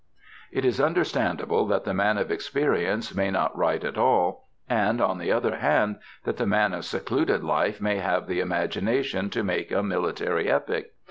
[0.51, 5.19] It is understandable that the man of experience may not write at all, and, on
[5.19, 9.71] the other hand, that the man of secluded life may have the imagination to make
[9.71, 10.93] a military epic.